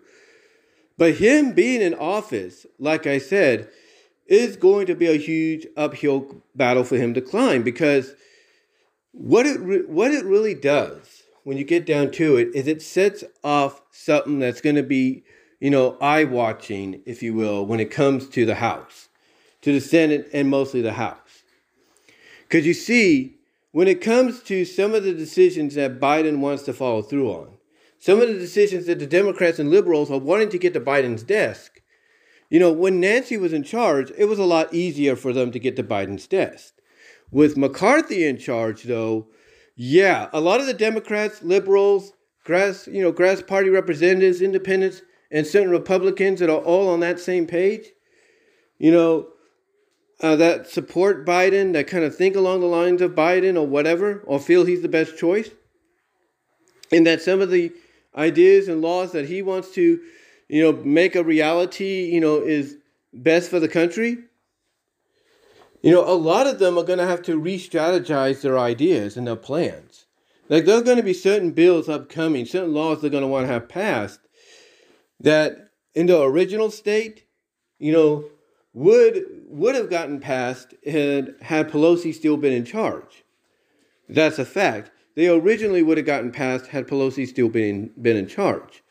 but 0.98 1.16
him 1.16 1.54
being 1.54 1.82
in 1.82 1.94
office, 1.94 2.66
like 2.78 3.08
I 3.08 3.18
said, 3.18 3.70
is 4.28 4.56
going 4.56 4.86
to 4.88 4.96
be 4.96 5.08
a 5.08 5.18
huge 5.18 5.66
uphill 5.76 6.44
battle 6.56 6.84
for 6.84 6.98
him 6.98 7.14
to 7.16 7.22
climb 7.22 7.64
because 7.64 8.14
what 9.12 9.46
it 9.46 9.60
re- 9.60 9.86
what 9.86 10.12
it 10.12 10.24
really 10.24 10.54
does 10.54 11.19
when 11.44 11.58
you 11.58 11.64
get 11.64 11.86
down 11.86 12.12
to 12.12 12.38
it 12.38 12.50
is 12.54 12.68
it 12.68 12.82
sets 12.82 13.24
off 13.44 13.82
something 13.92 14.40
that's 14.40 14.62
going 14.62 14.76
to 14.76 14.84
be 14.84 15.24
you 15.60 15.70
know 15.70 15.98
eye 16.00 16.24
watching 16.24 17.02
if 17.06 17.22
you 17.24 17.34
will 17.34 17.66
when 17.66 17.80
it 17.80 17.92
comes 17.92 18.28
to 18.28 18.46
the 18.46 18.56
house 18.56 19.10
to 19.62 19.72
the 19.72 19.82
senate 19.82 20.30
and 20.34 20.50
mostly 20.50 20.82
the 20.82 20.94
house 20.94 21.44
because 22.48 22.66
you 22.66 22.74
see 22.74 23.36
when 23.72 23.88
it 23.88 24.02
comes 24.02 24.42
to 24.42 24.66
some 24.66 24.94
of 24.94 25.04
the 25.04 25.14
decisions 25.14 25.76
that 25.76 26.00
biden 26.00 26.40
wants 26.40 26.64
to 26.64 26.74
follow 26.74 27.02
through 27.02 27.32
on 27.32 27.60
some 28.00 28.22
of 28.22 28.30
the 28.30 28.40
decisions 28.40 28.86
that 28.86 29.00
the 29.00 29.06
Democrats 29.06 29.60
and 29.60 29.70
liberals 29.70 30.10
are 30.10 30.18
wanting 30.18 30.50
to 30.50 30.58
get 30.58 30.74
to 30.74 30.80
Biden's 30.80 31.22
desk. 31.22 31.82
You 32.50 32.60
know, 32.60 32.72
when 32.72 33.02
Nancy 33.02 33.36
was 33.38 33.52
in 33.52 33.64
charge, 33.64 34.12
it 34.18 34.26
was 34.26 34.40
a 34.40 34.46
lot 34.46 34.74
easier 34.74 35.18
for 35.18 35.34
them 35.34 35.52
to 35.52 35.60
get 35.60 35.76
to 35.76 35.84
Biden's 35.84 36.26
desk. 36.26 36.76
With 37.30 37.58
McCarthy 37.58 38.26
in 38.26 38.38
charge, 38.38 38.84
though, 38.84 39.28
yeah, 39.82 40.28
a 40.34 40.42
lot 40.42 40.60
of 40.60 40.66
the 40.66 40.74
Democrats, 40.74 41.42
liberals, 41.42 42.12
grass, 42.44 42.86
you 42.86 43.02
know, 43.02 43.14
grass 43.14 43.42
party 43.42 43.70
representatives, 43.70 44.42
independents, 44.42 45.04
and 45.32 45.48
certain 45.48 45.70
Republicans 45.70 46.42
that 46.42 46.50
are 46.50 46.60
all 46.60 46.90
on 46.90 47.00
that 47.00 47.18
same 47.18 47.48
page, 47.48 47.86
you 48.78 48.92
know, 48.92 49.30
uh, 50.20 50.36
that 50.36 50.68
support 50.68 51.26
Biden, 51.26 51.72
that 51.72 51.88
kind 51.88 52.04
of 52.04 52.14
think 52.14 52.36
along 52.36 52.60
the 52.60 52.66
lines 52.66 53.02
of 53.02 53.16
Biden 53.16 53.56
or 53.56 53.66
whatever, 53.66 54.22
or 54.26 54.38
feel 54.38 54.66
he's 54.66 54.82
the 54.82 54.90
best 54.90 55.18
choice, 55.18 55.50
and 56.92 57.08
that 57.08 57.22
some 57.22 57.40
of 57.40 57.50
the 57.50 57.72
ideas 58.18 58.68
and 58.68 58.82
laws 58.82 59.14
that 59.14 59.30
he 59.30 59.42
wants 59.42 59.72
to, 59.76 60.02
you 60.50 60.62
know, 60.62 60.74
make 60.84 61.16
a 61.16 61.24
reality, 61.24 62.10
you 62.12 62.20
know, 62.20 62.42
is 62.42 62.76
best 63.14 63.50
for 63.50 63.62
the 63.62 63.70
country, 63.70 64.18
you 65.82 65.92
know, 65.92 66.04
a 66.04 66.16
lot 66.16 66.48
of 66.48 66.60
them 66.60 66.78
are 66.78 66.84
going 66.84 67.00
to 67.00 67.08
have 67.08 67.22
to 67.24 67.38
re 67.38 67.58
strategize 67.58 68.42
their 68.42 68.60
ideas 68.60 69.18
and 69.18 69.28
their 69.28 69.36
plans. 69.36 70.06
Like, 70.50 70.66
there 70.66 70.78
are 70.78 70.84
going 70.84 70.98
to 70.98 71.04
be 71.04 71.14
certain 71.14 71.52
bills 71.52 71.88
upcoming, 71.88 72.46
certain 72.46 72.74
laws 72.74 73.02
they're 73.02 73.10
going 73.10 73.22
to 73.22 73.28
want 73.28 73.48
to 73.48 73.54
have 73.54 73.70
passed 73.70 74.20
that 75.20 75.70
in 75.94 76.08
the 76.08 76.22
original 76.22 76.72
state, 76.72 77.26
you 77.78 77.92
know, 77.92 78.26
would 78.74 79.26
would 79.48 79.76
have 79.76 79.90
gotten 79.90 80.20
passed 80.20 80.74
had 80.86 81.36
had 81.42 81.70
Pelosi 81.70 82.14
still 82.14 82.38
been 82.38 82.54
in 82.54 82.66
charge. 82.66 83.24
That's 84.08 84.40
a 84.40 84.46
fact. 84.46 84.92
They 85.16 85.28
originally 85.28 85.84
would 85.84 85.98
have 85.98 86.06
gotten 86.06 86.32
passed 86.32 86.68
had 86.68 86.88
Pelosi 86.88 87.28
still 87.28 87.50
been, 87.50 87.92
been 88.02 88.16
in 88.16 88.28
charge. 88.28 88.84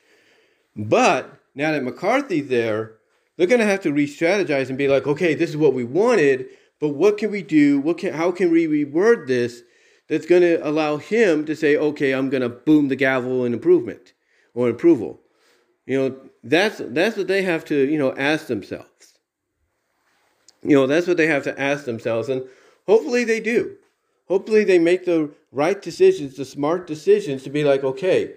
But 0.76 1.40
now 1.54 1.72
that 1.72 1.82
McCarthy's 1.82 2.48
there, 2.48 2.96
they're 3.36 3.46
going 3.46 3.60
to 3.60 3.66
have 3.66 3.80
to 3.80 3.92
re 3.92 4.06
strategize 4.06 4.68
and 4.68 4.76
be 4.76 4.88
like, 4.88 5.06
okay, 5.06 5.34
this 5.34 5.50
is 5.50 5.56
what 5.56 5.74
we 5.74 5.84
wanted, 5.84 6.46
but 6.80 6.90
what 6.90 7.18
can 7.18 7.30
we 7.30 7.42
do? 7.42 7.80
What 7.80 7.98
can, 7.98 8.14
how 8.14 8.30
can 8.30 8.50
we 8.50 8.66
reword 8.66 9.26
this 9.26 9.62
that's 10.08 10.26
going 10.26 10.42
to 10.42 10.66
allow 10.66 10.96
him 10.96 11.44
to 11.46 11.54
say, 11.54 11.76
okay, 11.76 12.12
I'm 12.12 12.30
going 12.30 12.42
to 12.42 12.48
boom 12.48 12.88
the 12.88 12.96
gavel 12.96 13.44
in 13.44 13.52
improvement 13.52 14.14
or 14.54 14.68
approval. 14.68 15.20
You 15.86 15.98
know, 15.98 16.16
that's 16.42 16.80
that's 16.84 17.16
what 17.16 17.28
they 17.28 17.42
have 17.42 17.64
to, 17.66 17.88
you 17.88 17.98
know, 17.98 18.14
ask 18.16 18.46
themselves. 18.46 19.14
You 20.62 20.76
know, 20.76 20.86
that's 20.86 21.06
what 21.06 21.16
they 21.16 21.28
have 21.28 21.44
to 21.44 21.58
ask 21.58 21.84
themselves, 21.84 22.28
and 22.28 22.42
hopefully 22.86 23.24
they 23.24 23.40
do. 23.40 23.76
Hopefully 24.26 24.64
they 24.64 24.78
make 24.78 25.04
the 25.04 25.30
right 25.52 25.80
decisions, 25.80 26.36
the 26.36 26.44
smart 26.44 26.86
decisions 26.86 27.42
to 27.44 27.50
be 27.50 27.64
like, 27.64 27.84
okay, 27.84 28.34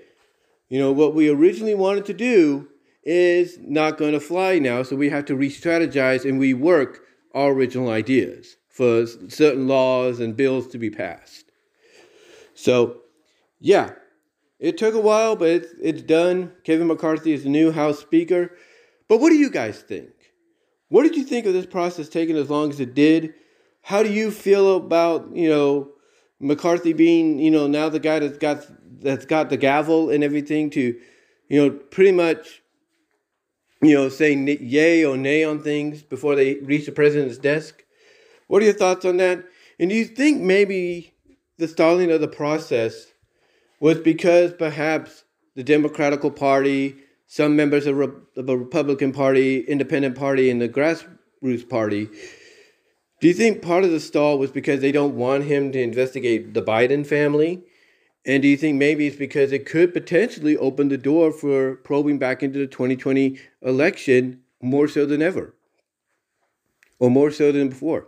you 0.69 0.79
know, 0.79 0.91
what 0.91 1.13
we 1.13 1.29
originally 1.29 1.75
wanted 1.75 2.05
to 2.05 2.13
do 2.13 2.69
is 3.03 3.57
not 3.59 3.97
going 3.97 4.13
to 4.13 4.19
fly 4.19 4.59
now, 4.59 4.83
so 4.83 4.95
we 4.95 5.09
have 5.09 5.25
to 5.25 5.35
re-strategize 5.35 6.23
and 6.23 6.39
rework 6.39 6.99
our 6.99 7.10
original 7.35 7.89
ideas 7.89 8.57
for 8.69 9.05
certain 9.27 9.67
laws 9.67 10.19
and 10.19 10.35
bills 10.35 10.67
to 10.67 10.77
be 10.77 10.89
passed. 10.89 11.51
So, 12.53 13.01
yeah, 13.59 13.93
it 14.59 14.77
took 14.77 14.93
a 14.93 14.99
while, 14.99 15.35
but 15.35 15.49
it's, 15.49 15.73
it's 15.81 16.01
done. 16.01 16.53
Kevin 16.63 16.87
McCarthy 16.87 17.33
is 17.33 17.43
the 17.43 17.49
new 17.49 17.71
House 17.71 17.99
Speaker. 17.99 18.51
But 19.07 19.19
what 19.19 19.29
do 19.29 19.35
you 19.35 19.49
guys 19.49 19.81
think? 19.81 20.11
What 20.89 21.03
did 21.03 21.15
you 21.15 21.23
think 21.23 21.45
of 21.45 21.53
this 21.53 21.65
process 21.65 22.09
taking 22.09 22.37
as 22.37 22.49
long 22.49 22.69
as 22.69 22.79
it 22.79 22.93
did? 22.93 23.33
How 23.81 24.03
do 24.03 24.11
you 24.11 24.29
feel 24.29 24.75
about, 24.75 25.35
you 25.35 25.49
know, 25.49 25.91
McCarthy 26.39 26.93
being, 26.93 27.39
you 27.39 27.51
know, 27.51 27.67
now 27.67 27.89
the 27.89 27.99
guy 27.99 28.19
that's 28.19 28.37
got 28.37 28.65
that's 29.01 29.25
got 29.25 29.49
the 29.49 29.57
gavel 29.57 30.11
and 30.11 30.23
everything 30.23 30.69
to, 30.71 30.95
you 31.49 31.61
know, 31.61 31.71
pretty 31.71 32.11
much, 32.11 32.60
you 33.81 33.95
know, 33.95 34.09
say 34.09 34.33
yay 34.33 35.03
or 35.03 35.17
nay 35.17 35.43
on 35.43 35.61
things 35.61 36.03
before 36.03 36.35
they 36.35 36.55
reach 36.55 36.85
the 36.85 36.91
president's 36.91 37.37
desk? 37.37 37.83
What 38.47 38.61
are 38.61 38.65
your 38.65 38.73
thoughts 38.73 39.05
on 39.05 39.17
that? 39.17 39.43
And 39.79 39.89
do 39.89 39.95
you 39.95 40.05
think 40.05 40.41
maybe 40.41 41.13
the 41.57 41.67
stalling 41.67 42.11
of 42.11 42.21
the 42.21 42.27
process 42.27 43.07
was 43.79 43.99
because 43.99 44.53
perhaps 44.53 45.23
the 45.55 45.63
Democratic 45.63 46.21
Party, 46.35 46.95
some 47.27 47.55
members 47.55 47.87
of 47.87 47.99
of 47.99 48.45
the 48.47 48.57
Republican 48.57 49.11
Party, 49.11 49.59
Independent 49.61 50.15
Party, 50.15 50.49
and 50.49 50.61
the 50.61 50.69
Grassroots 50.69 51.67
Party. 51.67 52.09
Do 53.19 53.27
you 53.27 53.33
think 53.33 53.61
part 53.61 53.83
of 53.83 53.91
the 53.91 53.99
stall 53.99 54.39
was 54.39 54.51
because 54.51 54.81
they 54.81 54.91
don't 54.91 55.15
want 55.15 55.43
him 55.43 55.71
to 55.71 55.81
investigate 55.81 56.53
the 56.53 56.61
Biden 56.61 57.05
family? 57.05 57.63
And 58.25 58.43
do 58.43 58.47
you 58.47 58.57
think 58.57 58.77
maybe 58.77 59.07
it's 59.07 59.15
because 59.15 59.51
it 59.51 59.65
could 59.65 59.93
potentially 59.93 60.55
open 60.57 60.89
the 60.89 60.97
door 60.97 61.31
for 61.31 61.77
probing 61.77 62.19
back 62.19 62.43
into 62.43 62.59
the 62.59 62.67
2020 62.67 63.39
election 63.63 64.41
more 64.61 64.87
so 64.87 65.05
than 65.05 65.21
ever? 65.21 65.55
Or 66.99 67.09
more 67.09 67.31
so 67.31 67.51
than 67.51 67.69
before? 67.69 68.07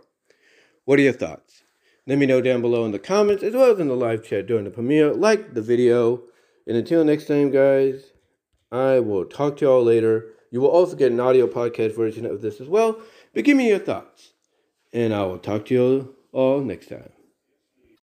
What 0.84 1.00
are 1.00 1.02
your 1.02 1.12
thoughts? 1.12 1.64
Let 2.06 2.18
me 2.18 2.26
know 2.26 2.40
down 2.40 2.60
below 2.60 2.84
in 2.84 2.92
the 2.92 2.98
comments 2.98 3.42
as 3.42 3.54
well 3.54 3.72
as 3.72 3.80
in 3.80 3.88
the 3.88 3.96
live 3.96 4.22
chat 4.22 4.46
during 4.46 4.64
the 4.64 4.70
premiere. 4.70 5.12
Like 5.12 5.54
the 5.54 5.62
video. 5.62 6.22
And 6.66 6.76
until 6.76 7.04
next 7.04 7.26
time, 7.26 7.50
guys, 7.50 8.12
I 8.70 9.00
will 9.00 9.24
talk 9.24 9.56
to 9.56 9.64
y'all 9.64 9.82
later. 9.82 10.26
You 10.50 10.60
will 10.60 10.68
also 10.68 10.94
get 10.94 11.10
an 11.10 11.18
audio 11.18 11.48
podcast 11.48 11.96
version 11.96 12.24
of 12.24 12.40
this 12.40 12.60
as 12.60 12.68
well. 12.68 13.00
But 13.32 13.44
give 13.44 13.56
me 13.56 13.68
your 13.68 13.80
thoughts. 13.80 14.32
And 14.92 15.12
I 15.12 15.24
will 15.24 15.38
talk 15.38 15.64
to 15.66 15.74
you 15.74 16.14
all 16.30 16.60
next 16.60 16.88
time. 16.88 17.10